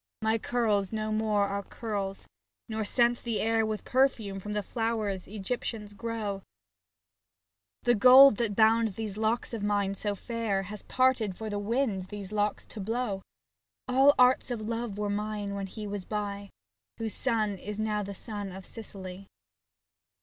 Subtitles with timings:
[0.23, 2.25] My curls no more are curls,
[2.67, 7.85] nor scent the air With perfume from the flowers' Egyptians grow, E.
[7.85, 10.81] 65 SAPPHO TO PHAON The gold that bound these locks of mine so fair Has
[10.81, 13.21] parted for the wind these locks to blow.
[13.87, 16.49] All arts of love were mine when he was by,
[16.97, 19.27] Whose sun is now the sun of Sicily.